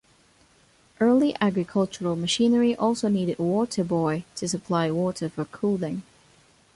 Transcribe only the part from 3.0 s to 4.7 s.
needed a water boy to